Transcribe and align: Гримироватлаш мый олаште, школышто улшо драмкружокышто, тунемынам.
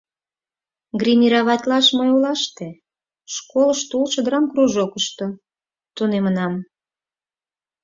Гримироватлаш 0.99 1.87
мый 1.97 2.09
олаште, 2.15 2.67
школышто 3.35 3.93
улшо 4.01 4.21
драмкружокышто, 4.27 5.25
тунемынам. 5.95 6.53